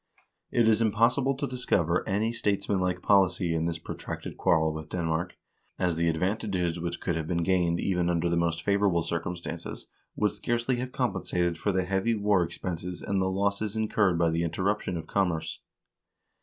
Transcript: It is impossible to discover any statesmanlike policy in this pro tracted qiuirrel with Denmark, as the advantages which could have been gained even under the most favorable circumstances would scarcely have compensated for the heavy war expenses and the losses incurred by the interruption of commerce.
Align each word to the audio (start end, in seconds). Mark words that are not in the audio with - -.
It 0.49 0.67
is 0.67 0.81
impossible 0.81 1.35
to 1.37 1.45
discover 1.45 2.03
any 2.09 2.31
statesmanlike 2.33 3.03
policy 3.03 3.53
in 3.53 3.65
this 3.67 3.77
pro 3.77 3.93
tracted 3.93 4.35
qiuirrel 4.35 4.73
with 4.73 4.89
Denmark, 4.89 5.35
as 5.77 5.95
the 5.95 6.09
advantages 6.09 6.79
which 6.79 6.99
could 6.99 7.15
have 7.15 7.27
been 7.27 7.43
gained 7.43 7.79
even 7.79 8.09
under 8.09 8.27
the 8.27 8.35
most 8.35 8.63
favorable 8.63 9.03
circumstances 9.03 9.85
would 10.15 10.31
scarcely 10.31 10.77
have 10.77 10.91
compensated 10.91 11.59
for 11.59 11.71
the 11.71 11.83
heavy 11.83 12.15
war 12.15 12.41
expenses 12.41 13.03
and 13.03 13.21
the 13.21 13.29
losses 13.29 13.75
incurred 13.75 14.17
by 14.17 14.31
the 14.31 14.41
interruption 14.43 14.97
of 14.97 15.05
commerce. 15.05 15.59